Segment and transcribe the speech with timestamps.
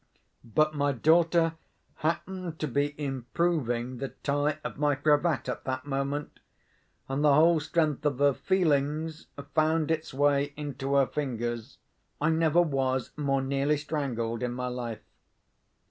[0.43, 1.53] But my daughter
[1.97, 6.39] happened to be improving the tie of my cravat at that moment,
[7.07, 11.77] and the whole strength of her feelings found its way into her fingers.
[12.19, 15.03] I never was more nearly strangled in my life.